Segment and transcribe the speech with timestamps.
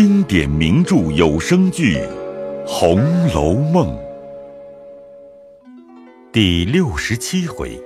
[0.00, 1.96] 经典名著有声剧
[2.64, 3.00] 《红
[3.34, 3.88] 楼梦》
[6.30, 7.76] 第六十七回：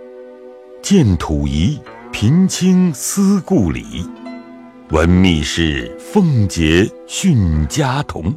[0.82, 1.80] 见土仪，
[2.12, 4.06] 平清思故里；
[4.90, 8.30] 闻密室，凤姐训家童。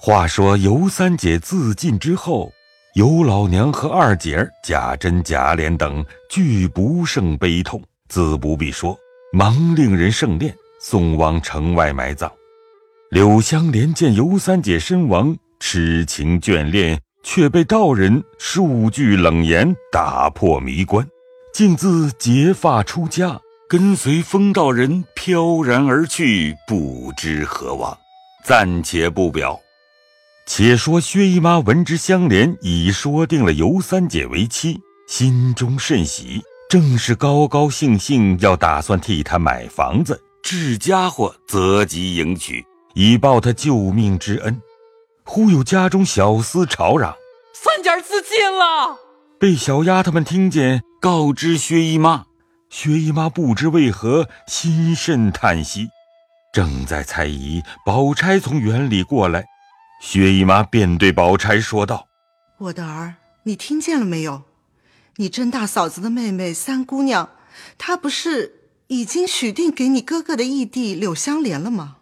[0.00, 2.50] 话说尤三姐自尽之后，
[2.94, 8.96] 尤老娘和二姐儿贾珍、贾琏等俱不胜悲痛，自不必说，
[9.34, 10.50] 忙令人盛殓。
[10.90, 12.32] 送往城外埋葬。
[13.10, 21.06] 柳香莲见尤三姐身亡，痴情眷恋，却被道人数句冷言打破迷关，
[21.52, 23.38] 竟自结发出家，
[23.68, 27.94] 跟随风道人飘然而去，不知何往。
[28.42, 29.60] 暂且不表，
[30.46, 40.18] 且说薛姨妈闻知香莲已说定了尤三姐为妻，心中甚喜，正是高高兴兴要打算替她买房子。
[40.50, 44.62] 置家伙择吉迎娶，以报他救命之恩。
[45.22, 47.14] 忽有家中小厮吵嚷
[47.52, 48.98] ：“三姐自尽了！”
[49.38, 52.24] 被小丫头们听见，告知薛姨妈。
[52.70, 55.90] 薛姨妈不知为何，心甚叹息，
[56.54, 59.44] 正在猜疑，宝钗从园里过来，
[60.00, 62.06] 薛姨妈便对宝钗说道
[62.56, 64.44] ：“我的儿，你听见了没有？
[65.16, 67.28] 你甄大嫂子的妹妹三姑娘，
[67.76, 68.54] 她不是……”
[68.88, 71.98] 已经许定给你哥哥的义弟柳香莲了吗？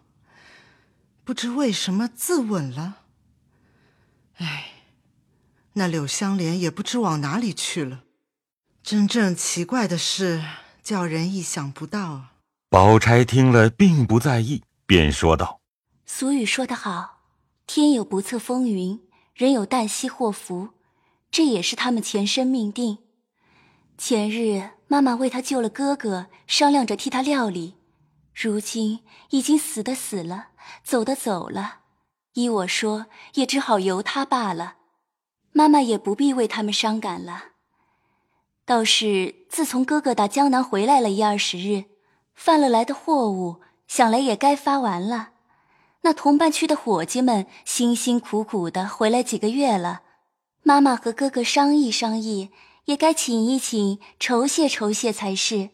[1.23, 3.03] 不知为什么自刎了。
[4.37, 4.71] 哎，
[5.73, 8.03] 那柳香莲也不知往哪里去了。
[8.81, 10.41] 真正奇怪的事，
[10.81, 12.33] 叫人意想不到啊。
[12.69, 15.59] 宝钗听了，并不在意，便说道
[16.07, 17.23] ：“俗语说得好，
[17.65, 19.01] 天有不测风云，
[19.33, 20.69] 人有旦夕祸福，
[21.29, 22.99] 这也是他们前生命定。
[23.97, 27.75] 前日。”妈妈为他救了哥哥，商量着替他料理。
[28.33, 30.47] 如今已经死的死了，
[30.81, 31.79] 走的走了，
[32.35, 34.75] 依我说，也只好由他罢了。
[35.51, 37.47] 妈妈也不必为他们伤感了。
[38.63, 41.85] 倒是自从哥哥打江南回来了一二十日，
[42.33, 45.31] 贩了来的货物，想来也该发完了。
[46.03, 50.03] 那同伴区的伙计们辛辛苦苦的回来几个月了，
[50.63, 52.51] 妈妈和哥哥商议商议。
[52.87, 55.71] 也该请一请，酬谢酬谢才是，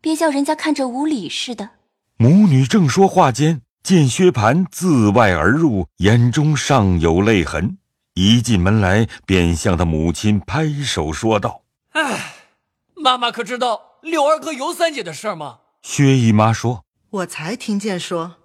[0.00, 1.70] 别叫人家看着无礼似的。
[2.16, 7.78] 母女正说话间，见薛蟠自外而入，眼中尚有泪痕。
[8.14, 11.62] 一进门来，便向他母亲拍手说道
[11.94, 12.34] ：“哎，
[12.94, 18.36] 妈妈可知道柳二哥尤三姐的事吗？”薛姨妈说：“我才听见说，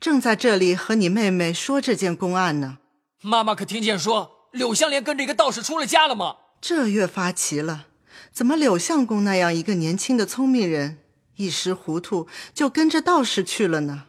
[0.00, 2.78] 正在这里和你妹妹说这件公案呢。
[3.20, 6.36] 妈妈可听见说柳香莲跟着一个道士出了家了吗？”
[6.68, 7.86] 这越发奇了，
[8.32, 10.98] 怎么柳相公那样一个年轻的聪明人，
[11.36, 14.06] 一时糊涂就跟着道士去了呢？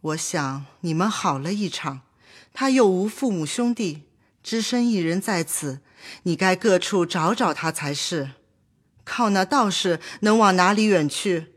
[0.00, 2.00] 我想你们好了一场，
[2.54, 4.04] 他又无父母兄弟，
[4.42, 5.80] 只身一人在此，
[6.22, 8.30] 你该各处找找他才是。
[9.04, 11.52] 靠那道士能往哪里远去？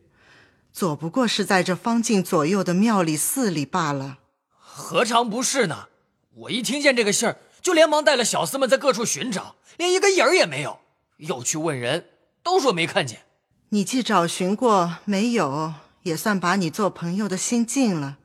[0.74, 4.18] 左不过是在这方近左右的庙里寺里罢了。
[4.50, 5.88] 何尝不是呢？
[6.32, 7.38] 我一听见这个信儿。
[7.62, 10.80] 就连忙带了小厮们在各处寻找，连一个影儿也没有。
[11.18, 12.06] 又去问人，
[12.44, 13.22] 都说没看见。
[13.70, 15.74] 你既找寻过没有，
[16.04, 18.18] 也算把你做朋友的心尽了。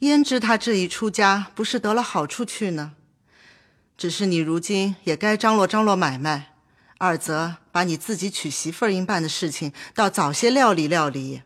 [0.00, 2.92] 焉知他这一出家，不是得了好处去呢？
[3.98, 6.54] 只是你如今也该张罗张罗买卖，
[6.98, 11.42] 二则把你自己娶媳妇儿应办的事情，倒早些料理料理。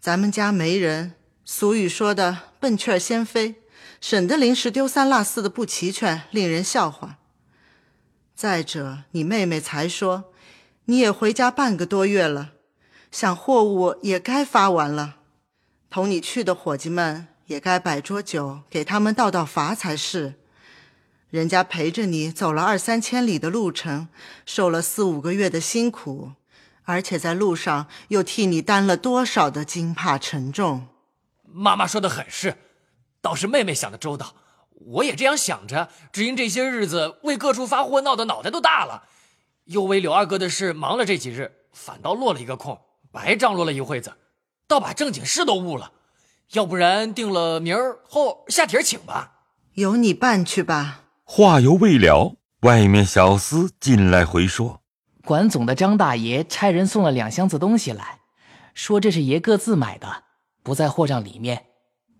[0.00, 1.14] 咱们家没人，
[1.44, 3.56] 俗语说的“笨雀先飞”。
[4.00, 7.18] 省得临时丢三落四的不齐全，令人笑话。
[8.34, 10.32] 再者，你妹妹才说，
[10.86, 12.52] 你也回家半个多月了，
[13.10, 15.18] 想货物也该发完了，
[15.88, 20.34] 同你去的伙计们也该摆桌酒，给他们道道罚才是。
[21.30, 24.08] 人家陪着你走了二三千里的路程，
[24.44, 26.32] 受了四五个月的辛苦，
[26.82, 30.88] 而且在路上又替你担了多少的惊怕沉重。
[31.44, 32.56] 妈妈说的很是。
[33.20, 34.34] 倒是妹妹想的周到，
[34.86, 35.88] 我也这样想着。
[36.12, 39.04] 只因这些日子为各处发货闹得脑袋都大了，
[39.64, 42.78] 又为柳二哥的事忙了这几日，反倒落了一个空，
[43.10, 44.14] 白张罗了一会子，
[44.66, 45.92] 倒把正经事都误了。
[46.52, 49.32] 要不然定了明儿后下帖请吧，
[49.74, 51.00] 由你办去吧。
[51.24, 54.82] 话犹未了，外面小厮进来回说，
[55.24, 58.20] 管总的张大爷差人送了两箱子东西来，
[58.74, 60.24] 说这是爷各自买的，
[60.62, 61.66] 不在货账里面。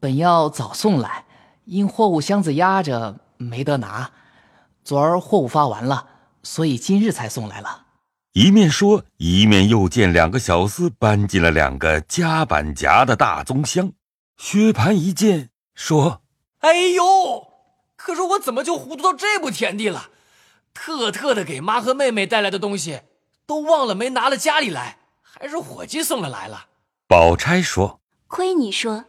[0.01, 1.27] 本要早送来，
[1.65, 4.11] 因货物箱子压着没得拿。
[4.85, 6.07] 昨儿货物发完了，
[6.43, 7.87] 所以今日才送来了。
[8.33, 13.93] 一面说，一面又见两个小厮搬进了两个夹板夹的大棕箱。
[14.37, 16.23] 薛蟠一见，说
[16.59, 17.49] ：“哎呦，
[17.97, 20.11] 可是我怎么就糊涂到这步田地了？
[20.75, 23.03] 特特的给妈和妹妹带来的东西，
[23.47, 26.67] 都忘了没拿了家里来，还是伙计送了来了。”
[27.07, 29.05] 宝钗说：“亏你说，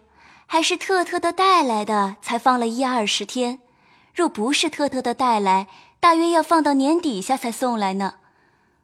[0.47, 3.59] 还是特特的带来的，才放了一二十天。
[4.13, 5.67] 若不是特特的带来，
[5.99, 8.15] 大约要放到年底下才送来呢。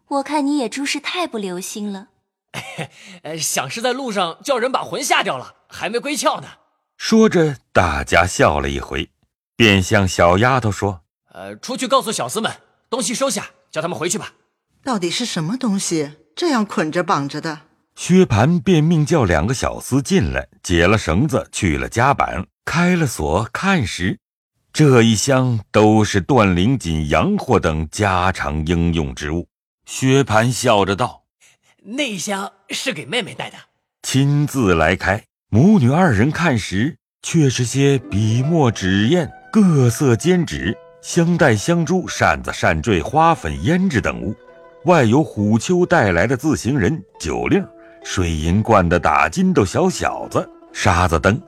[0.07, 2.07] 我看你也诸事太不留心了。
[3.23, 6.47] 呃，想是在路上叫人把魂吓掉了，还没归窍呢。”
[6.97, 9.09] 说着，大家笑了一回，
[9.55, 12.51] 便向小丫头说：“呃，出去告诉小厮们，
[12.89, 14.33] 东西收下，叫他们回去吧。
[14.83, 17.61] 到底是什么东西这样捆着绑着的？”
[18.03, 24.17] 薛蟠便命叫两个小厮进来，解了绳子，去了夹板，开了锁，看时，
[24.73, 29.47] 这一箱都是断灵锦、洋货等家常应用之物。
[29.85, 31.25] 薛蟠笑着道
[31.95, 33.57] ：“那箱是给妹妹带的，
[34.01, 44.35] 亲自来开。”母女二人看时，却是些笔墨纸砚、各色笺纸、香袋、香珠、扇子、扇坠、花粉、胭脂等物，
[44.85, 47.63] 外有虎丘带来的自行人、酒令。
[48.03, 51.39] 水银罐的打金豆小小子，沙子灯，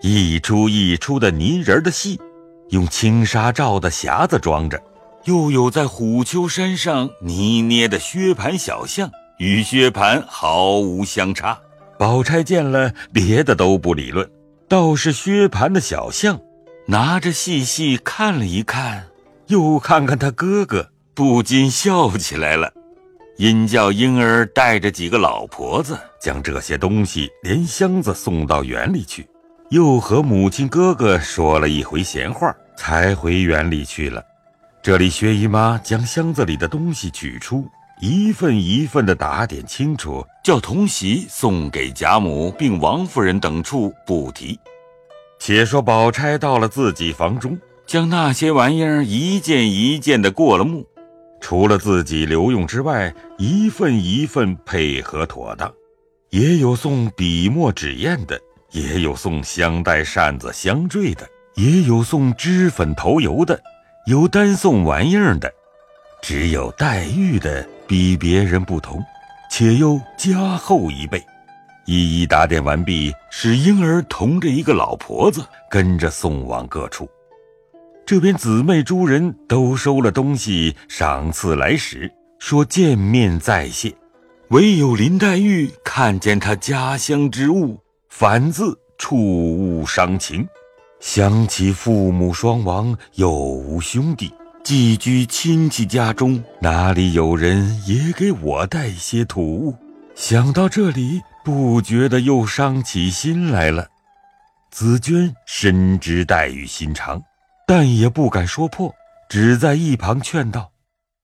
[0.00, 2.18] 一出一出的泥人的戏，
[2.70, 4.78] 用青纱罩的匣子装着；
[5.24, 11.58] 又有在虎丘山上泥捏的薛蟠小象，与薛蟠毫无相差。
[11.98, 14.28] 宝钗见了，别的都不理论，
[14.68, 16.40] 倒是薛蟠的小象，
[16.86, 19.06] 拿着细细看了一看，
[19.48, 22.72] 又看看他哥哥，不禁笑起来了。
[23.40, 29.26] 因叫婴儿带着几个老婆子，将这些东西连箱子送到园里去，
[29.70, 34.22] 又和母亲哥哥说了一回闲话，才回园里去了。
[34.82, 37.66] 这里薛姨妈将箱子里的东西取出，
[38.02, 44.60] 一份一份的打点清楚，叫童媳送给贾母并王夫人等处不提。
[45.38, 50.84] 且说宝钗到了自己房中，将那些玩意儿一件一件的过了目。
[51.40, 55.72] 除了自己留用之外，一份一份配合妥当，
[56.28, 58.38] 也有送笔墨纸砚的，
[58.70, 63.60] 也有送香袋、扇子、香坠的，也有送脂粉、头油的，
[64.06, 65.52] 有单送玩意儿的。
[66.22, 69.02] 只有黛玉的比别人不同，
[69.50, 71.24] 且又加厚一倍。
[71.86, 77.08] 一一打点完毕，使婴儿同着一个老婆子跟着送往各处。
[78.06, 82.10] 这边姊妹诸人都收了东西，赏赐来时，
[82.40, 83.94] 说见面再谢。
[84.48, 90.44] 唯有林黛玉看见他家乡之物，反自触物伤情，
[90.98, 99.76] 想起父母双亡，又无兄弟，寄居亲戚家中，哪里有人也给我带些土物？
[100.16, 103.86] 想到这里，不觉得又伤起心来了。
[104.72, 107.22] 紫娟深知黛玉心肠。
[107.72, 108.96] 但也不敢说破，
[109.28, 110.72] 只在一旁劝道：“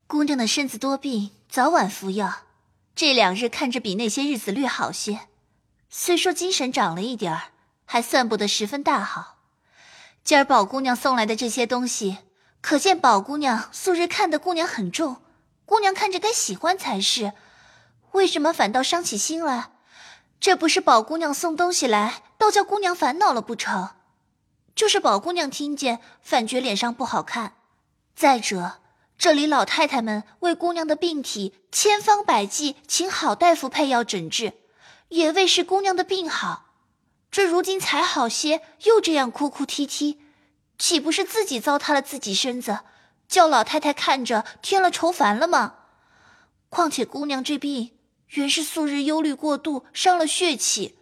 [0.07, 2.33] 姑娘的身子多病，早晚服药。
[2.95, 5.23] 这两日看着比那些日子略好些，
[5.91, 7.43] 虽说精神长了一点儿，
[7.85, 9.39] 还算不得十分大好。
[10.23, 12.19] 今儿宝姑娘送来的这些东西，
[12.61, 15.17] 可见宝姑娘素日看的姑娘很重，
[15.65, 17.33] 姑娘看着该喜欢才是。
[18.13, 19.73] 为什么反倒伤起心来？
[20.39, 23.89] 这不是宝姑娘送东西来，倒叫姑娘烦恼了不成？”
[24.77, 27.55] 就是宝姑娘听见，反觉脸上不好看。
[28.15, 28.83] 再者，
[29.17, 34.53] 这里老太太们为姑娘的病体千方百计，请好大夫配药诊治，
[35.09, 36.67] 也为是姑娘的病好。
[37.31, 40.21] 这如今才好些，又这样哭哭啼啼，
[40.79, 42.81] 岂不是自己糟蹋了自己身子，
[43.27, 45.75] 叫老太太看着添了愁烦了吗？
[46.69, 47.93] 况且姑娘这病
[48.29, 50.99] 原是素日忧虑过度，伤了血气，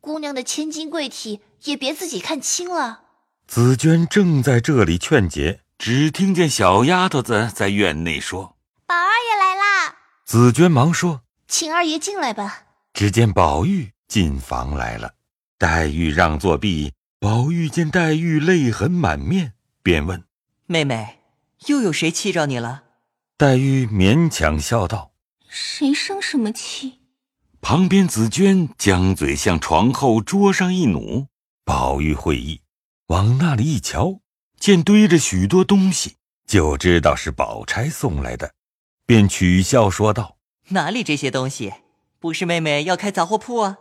[0.00, 3.02] 姑娘的千金贵体也别自己看轻了。
[3.50, 15.14] 紫娟正在这里劝解，只听见小丫头子在院内说：“宝二爷来啦！”紫娟忙说：“请二爷进来吧。”只见宝玉进房来了，
[15.58, 16.92] 黛玉让座毕。
[17.18, 20.22] 宝玉见黛玉泪痕满面，便问
[20.66, 21.18] ：“妹妹，
[21.66, 22.84] 又有谁气着你了？”
[23.36, 25.10] 黛玉勉强笑道
[25.50, 27.00] ：“谁生什么气？”
[27.60, 31.26] 旁边紫娟将嘴向床后桌上一努，
[31.64, 32.59] 宝玉会意。
[33.10, 34.20] 往那里一瞧，
[34.60, 36.14] 见堆着许多东西，
[36.46, 38.52] 就知道是宝钗送来的，
[39.04, 40.36] 便取笑说道
[40.70, 41.74] ：“哪里这些东西？
[42.20, 43.78] 不是妹妹要开杂货铺啊？”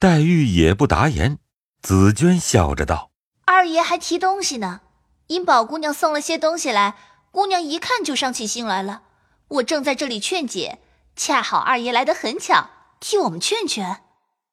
[0.00, 1.36] 黛玉也不答言。
[1.82, 3.10] 紫娟笑着道
[3.44, 4.80] ：“二爷还提东西呢，
[5.26, 6.96] 因宝姑娘送了些东西来，
[7.30, 9.02] 姑娘一看就伤起心来了。
[9.48, 10.78] 我正在这里劝解，
[11.14, 13.98] 恰好二爷来得很巧，替我们劝劝。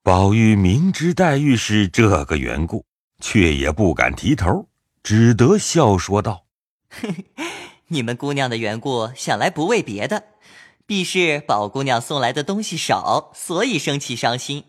[0.03, 2.83] 宝玉明知黛玉是这个缘故，
[3.19, 4.67] 却也不敢提头，
[5.03, 6.45] 只得笑说道：
[7.87, 10.23] “你们姑娘的缘故，想来不为别的，
[10.85, 14.65] 必是宝姑娘送来的东西少，所以生气伤心。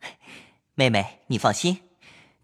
[0.74, 1.78] 妹妹，你放心，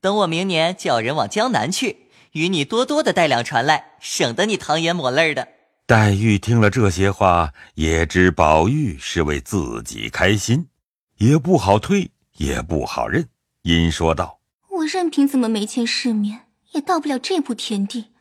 [0.01, 5.49] 等我明年叫人往江南去，与你多多的带两船来，省得你淌眼抹泪的。”
[5.87, 10.69] 黛玉听了这些话，也知宝玉是为自己开心，
[11.19, 13.29] 也不好推，也不好认，
[13.63, 14.41] 因说道
[14.87, 18.13] ：“任凭怎么没见世面，也到不了这步田地。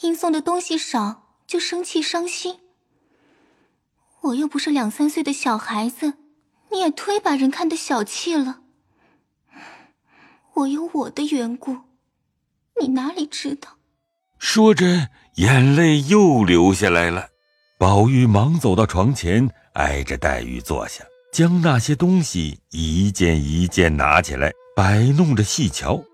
[0.00, 2.60] 因送的东西少，就生气伤心。
[4.22, 6.14] 我又不是两三岁的小孩子，
[6.70, 8.60] 你也忒把人看得小气了。
[10.54, 11.76] 我有我的缘故，
[12.80, 13.78] 你哪里知道？”
[14.38, 15.08] 说着。
[15.36, 17.28] 眼泪又流下来了，
[17.78, 26.04] 宝玉忙走到床前，挨着黛玉坐下，将那些东西一件一件拿起来，摆弄着细瞧，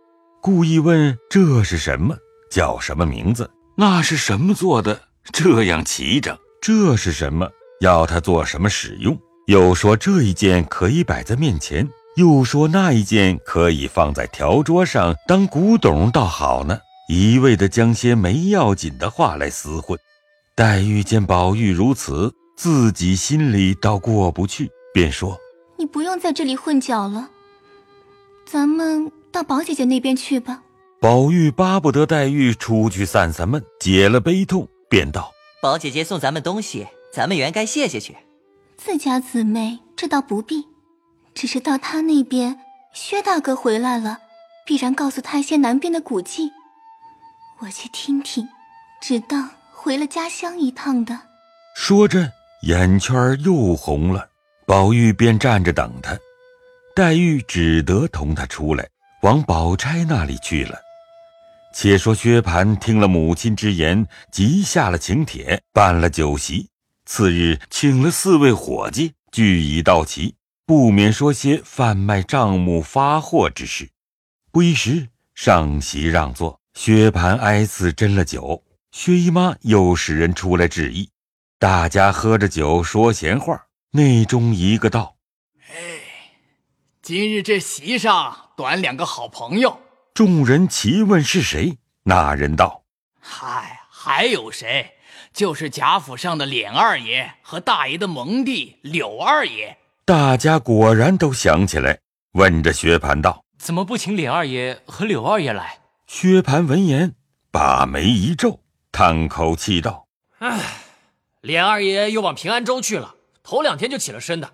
[0.40, 2.16] 故意问这是什么，
[2.49, 3.50] 叫什么名字？
[3.76, 5.00] 那是什么做的？
[5.33, 6.38] 这样齐整？
[6.61, 7.50] 这是什么？
[7.81, 9.19] 要他做什么使用？
[9.49, 16.78] 又说这一件可以摆在面前，又说那一件可以放在条桌上当古董，倒好呢。
[17.09, 19.99] 一味的将些没要紧的话来厮混，
[20.54, 25.37] 黛玉见宝玉如此，自己心里倒过不去，便说
[25.76, 27.28] ：“你不用在这里混搅了，
[28.52, 30.62] 咱们到宝姐姐那边去吧。”
[31.00, 35.32] 宝玉巴不得黛玉出去散散闷，解了悲痛，便道
[35.62, 38.14] ：“宝姐姐送咱们东西，咱们原该谢谢去。
[38.76, 40.68] 自家姊妹，这倒不必，
[41.32, 42.61] 只是到他那边，
[42.92, 44.18] 薛大哥回来了，
[44.66, 46.50] 必然告诉他一些南边的古迹。”
[47.61, 48.47] 我去听听，
[49.00, 51.18] 只当回了家乡一趟的。
[51.75, 52.30] 说着，
[52.64, 54.28] 眼圈又红了。
[54.66, 56.16] 宝玉便站着等他，
[56.94, 58.87] 黛玉只得同他出来，
[59.22, 60.78] 往宝钗那里去了。
[61.75, 66.68] 且说薛蟠听了母亲之言，即下了请帖，办了酒席。
[67.06, 70.34] 次日，请了四位伙计，俱已到齐，
[70.66, 73.88] 不免说些贩卖账目发货之事。
[74.50, 76.61] 不一时，上席让座。
[76.75, 81.08] 薛蟠挨次斟了酒，薛姨妈又使人出来致意，
[81.58, 83.64] 大家喝着酒说闲话。
[83.92, 85.16] 内中一个道
[85.72, 86.01] ：“哎，
[87.02, 89.80] 今日这席上短两个好朋友。”
[90.14, 91.78] 众人齐问是谁。
[92.04, 92.85] 那人道
[93.18, 94.92] ：“嗨，还有谁？
[95.32, 101.99] 就是贾府上的琏二爷和大爷的蒙弟柳二爷。”大家果然都想起来，
[102.35, 107.16] 问着薛蟠道：“怎么不请琏二爷和柳二爷来？”薛蟠闻言，
[107.50, 108.61] 把眉一皱，
[108.92, 110.06] 叹口气道
[110.38, 110.61] ：“唉，
[111.42, 114.52] 琏二爷又往平安州去了，头两天就起了身的。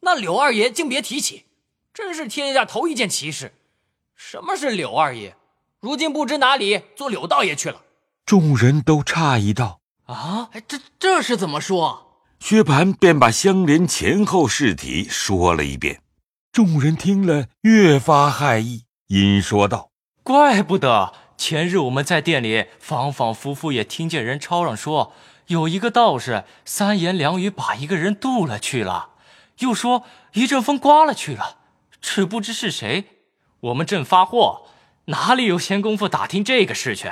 [0.00, 1.45] 那柳二爷竟别提起，
[1.96, 3.54] 真是天下头一件奇事。
[4.14, 5.34] 什么是柳二爷？
[5.80, 7.80] 如今不知哪里做柳道爷去了。”
[8.26, 16.02] 众人都诧异道：“啊，这这是怎么说？”薛蟠便把相连前后事体说了一遍。
[16.52, 19.90] 众人听了，越发骇异，因说道。
[20.22, 25.14] 怪不得前日我们在店里反反复复也听见人吵嚷说，
[25.46, 29.12] 有一个道士三言两语把一个人渡了去了，
[29.60, 31.56] 又说一阵风刮了去了，
[32.00, 33.04] 只不知是谁。
[33.60, 34.66] 我们正发货，
[35.06, 37.10] 哪里有闲工夫打听这个事去？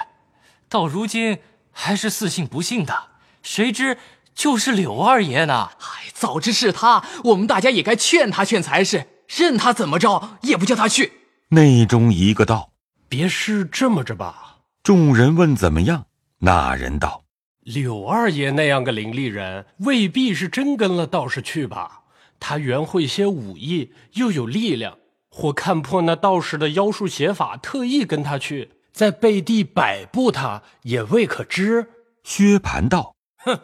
[0.69, 1.38] 到如今
[1.73, 3.09] 还是似信不信的，
[3.43, 3.99] 谁知
[4.35, 5.71] 就是柳二爷呢？
[5.81, 11.12] 哎，早知是他，我们大家也该劝他劝才是，任他怎么着也不叫他去。
[11.49, 12.71] 内中一个道。
[13.09, 14.57] 别是这么着吧？
[14.83, 16.07] 众人问怎么样？
[16.38, 17.23] 那人道
[17.62, 22.03] ：“柳二爷那样个伶俐人，未必是真跟了道士去吧？
[22.46, 24.98] 他原会些武艺，又有力量，
[25.30, 31.88] 或看破那道士的妖术邪法，特意跟他去，在背地摆布他，也未可知。”
[32.22, 33.60] 薛蟠道：“哼，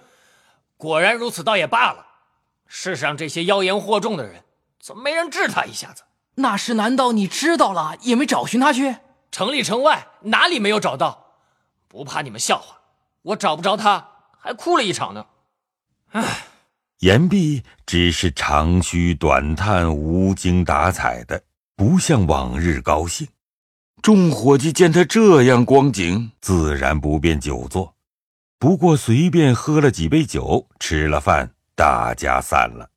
[0.78, 2.06] 果然如此，倒也罢了。
[2.66, 4.44] 世上这些妖言惑众的人，
[4.80, 6.04] 怎么没人治他一下子？
[6.36, 8.96] 那时难道你知道了，也没找寻他去？”
[9.30, 11.34] 城里城外哪里没有找到？
[11.86, 12.80] 不怕你们笑话，
[13.20, 14.08] 我找不着他，
[14.38, 15.26] 还哭了一场呢。
[16.12, 16.46] 唉，
[17.00, 21.42] 言毕，只是长吁短叹，无精打采的，
[21.74, 23.26] 不像往日高兴。
[24.02, 27.94] 众伙计见他这样光景，自然不便久坐，
[28.58, 32.90] 不过随便喝了几杯酒，吃了饭，大家散了。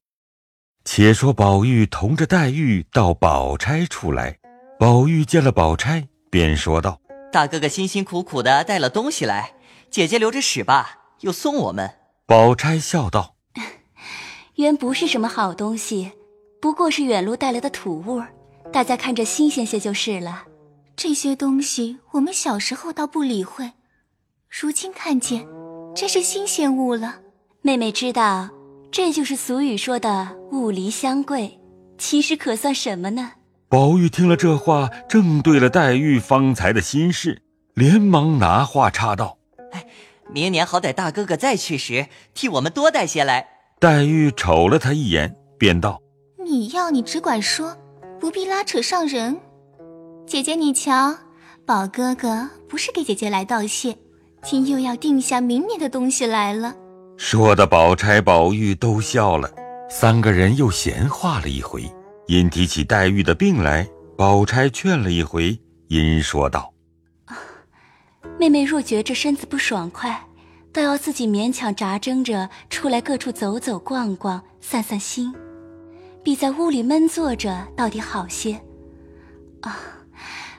[0.83, 4.37] 且说宝玉同着黛玉到宝钗处来，
[4.77, 6.09] 宝玉见了宝钗。
[6.29, 6.99] 便说道
[7.31, 9.53] ：“大哥哥辛辛苦苦的带了东西来，
[9.89, 13.32] 姐姐留着使吧，又送我们。”宝钗笑道
[14.55, 16.11] ：“原不是什么好东西，
[16.61, 18.21] 不过是远路带来的土物，
[18.71, 20.43] 大家看着新鲜些就是了。
[20.95, 23.71] 这些东西我们小时候倒不理会，
[24.47, 25.47] 如今看见，
[25.95, 27.19] 真是新鲜物了。
[27.63, 28.49] 妹妹知道，
[28.91, 31.59] 这就是俗语说的“物离相贵”，
[31.97, 33.31] 其实可算什么呢？
[33.67, 37.41] 宝玉听了这话，正对了黛玉方才的心事，
[37.73, 39.39] 连忙拿话插道
[39.73, 39.87] ：“哎，
[40.31, 42.05] 明年好歹大哥哥再去时，
[42.35, 43.49] 替我们多带些来。”
[43.83, 46.01] 黛玉瞅了他一眼，便道
[46.41, 47.75] ：“你要你只管说，
[48.17, 49.37] 不必拉扯上人。
[50.25, 51.13] 姐姐，你瞧，
[51.65, 53.93] 宝哥哥不是给姐姐来道谢，
[54.41, 56.73] 今又要定下明年的东西来了。”
[57.19, 59.51] 说的宝钗、宝玉都笑了，
[59.89, 61.83] 三个人又闲话了一回。
[62.27, 63.85] 因提起黛玉的病来，
[64.15, 65.59] 宝钗劝了一回，
[65.89, 66.73] 因说道
[68.39, 70.25] ：“妹妹若觉着身子不爽快，
[70.73, 75.31] 倒要自己勉强扎挣着出来各处走走逛逛，散散心，
[76.23, 78.59] 比在屋里闷坐着到底好些。
[79.61, 79.79] 啊，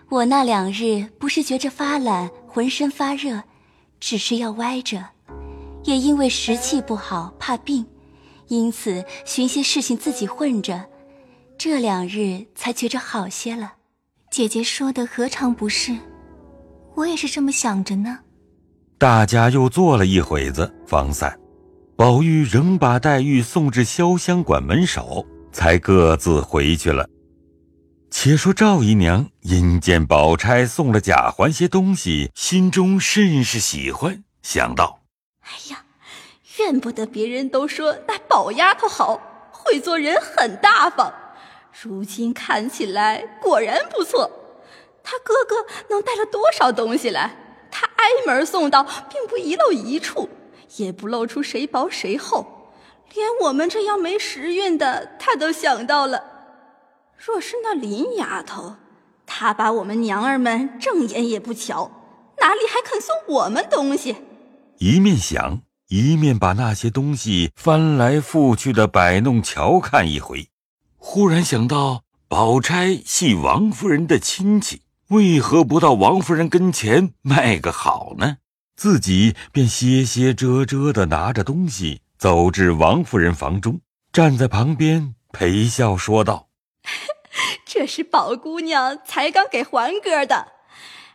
[0.09, 3.43] 我那两日不是觉着发懒，浑身发热，
[3.99, 5.05] 只是要歪着，
[5.83, 7.85] 也因为时气不好，怕病，
[8.47, 10.87] 因此寻些事情自己混着。”
[11.59, 13.75] 这两日才觉着好些了，
[14.31, 15.97] 姐姐说的何尝不是？
[16.95, 18.21] 我也是这么想着呢。
[18.99, 21.39] 大家又坐了一会子，方散。
[21.97, 27.09] 宝玉仍把黛玉送至潇湘馆门首，才各自回去了。
[28.11, 35.01] 且说赵姨娘因见宝钗送了贾环些东西，心中甚是喜欢，想到：
[35.41, 35.85] 哎呀，
[36.59, 39.21] 怨不得别人都说那宝丫头好，
[39.51, 41.13] 会做人，很大方。
[41.83, 44.31] 如今看起来果然不错，
[45.03, 47.35] 他哥哥能带了多少东西来？
[47.77, 50.29] 他挨门送到，并不遗漏一处，
[50.77, 52.71] 也不露出谁薄谁厚，
[53.13, 56.23] 连我们这样没时运的，他都想到了。
[57.19, 58.77] 若是那林丫头，
[59.27, 61.91] 她把我们娘儿们正眼也不瞧，
[62.39, 64.17] 哪里还肯送我们东西？
[64.79, 70.47] 一面想，一面把那些东西翻来覆去的摆弄瞧看一回。
[70.97, 78.39] 忽然想到，宝钗系王夫人的亲戚，为何不到王夫人跟前卖个好呢？
[78.77, 83.81] 自己便歇歇遮遮的拿着东西走至王夫人房中，
[84.13, 86.49] 站在旁边陪笑说道
[87.67, 90.49] ：“这是宝姑娘才刚给环哥的，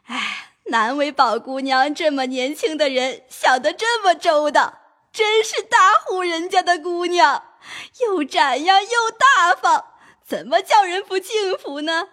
[0.06, 4.80] 哎，难为宝姑娘这么年轻的人想得这么周到，
[5.12, 7.44] 真是大户人家的姑娘。”
[8.02, 9.84] 又展样又大方，
[10.26, 12.08] 怎么叫人不敬服呢？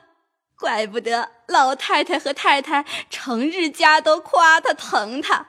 [0.59, 5.47] 怪不得老太太和太太成日家都夸他疼他，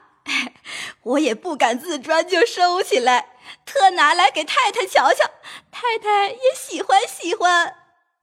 [1.02, 3.30] 我也不敢自专就收起来，
[3.64, 5.24] 特拿来给太太瞧瞧，
[5.70, 7.74] 太太也喜欢喜欢。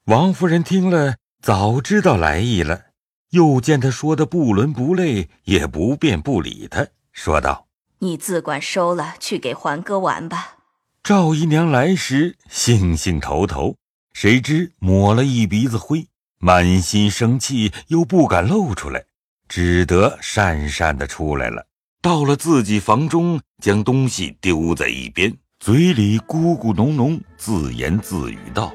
[0.05, 2.85] 王夫人听了，早知道来意了，
[3.31, 7.67] 又见他说的不伦不类，也不便不理他，说道
[7.99, 10.57] ：“你自管收了，去给环哥玩吧。”
[11.03, 13.75] 赵姨娘来时兴兴头头，
[14.13, 16.07] 谁知抹了一鼻子灰，
[16.39, 19.03] 满心生气又不敢露出来，
[19.47, 21.65] 只得讪讪的出来了。
[22.01, 28.71] 到了自己房中，将东西丢在一边，嘴里咕咕哝哝，自言自语道：“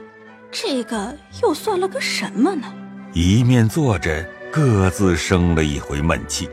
[0.51, 2.73] 这个又算了个什么呢？”
[3.15, 6.49] 一面坐着，各自生了一回闷气。